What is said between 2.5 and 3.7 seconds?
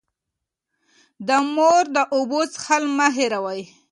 څښل مه هېروئ.